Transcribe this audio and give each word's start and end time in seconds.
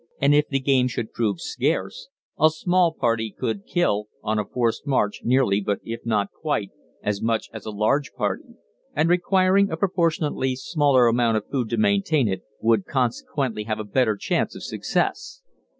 And 0.19 0.33
if 0.33 0.47
the 0.47 0.59
game 0.59 0.87
should 0.87 1.13
prove 1.13 1.39
scarce, 1.39 2.09
a 2.39 2.49
small 2.49 2.91
party 2.91 3.35
could 3.37 3.67
kill, 3.67 4.07
on 4.23 4.39
a 4.39 4.45
forced 4.45 4.87
march, 4.87 5.21
nearly, 5.23 5.63
if 5.83 6.07
not 6.07 6.31
quite, 6.31 6.71
as 7.03 7.21
much 7.21 7.51
as 7.53 7.67
a 7.67 7.69
large 7.69 8.11
party; 8.13 8.55
and 8.95 9.09
requiring 9.09 9.69
a 9.69 9.77
proportionately 9.77 10.55
smaller 10.55 11.05
amount 11.05 11.37
of 11.37 11.47
food 11.51 11.69
to 11.69 11.77
maintain 11.77 12.27
it, 12.27 12.41
would 12.59 12.87
consequently 12.87 13.65
have 13.65 13.77
a 13.77 13.83
better 13.83 14.17
chance 14.17 14.55
of 14.55 14.63
success. 14.63 15.43